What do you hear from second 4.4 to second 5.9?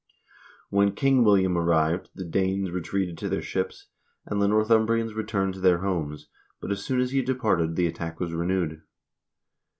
the Northumbrians returned to their